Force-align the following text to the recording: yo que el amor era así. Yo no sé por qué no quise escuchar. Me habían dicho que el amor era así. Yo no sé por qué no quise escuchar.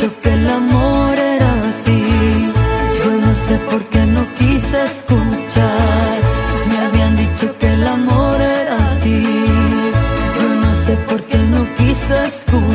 yo 0.00 0.08
que 0.20 0.32
el 0.32 0.48
amor 0.48 1.18
era 1.18 1.52
así. 1.68 2.52
Yo 3.04 3.12
no 3.20 3.34
sé 3.34 3.56
por 3.70 3.82
qué 3.90 4.06
no 4.06 4.22
quise 4.34 4.84
escuchar. 4.84 6.18
Me 6.68 6.78
habían 6.86 7.16
dicho 7.16 7.46
que 7.58 7.74
el 7.74 7.86
amor 7.86 8.40
era 8.40 8.76
así. 8.92 9.22
Yo 10.40 10.48
no 10.64 10.74
sé 10.84 10.96
por 11.08 11.22
qué 11.24 11.38
no 11.54 11.66
quise 11.74 12.26
escuchar. 12.26 12.69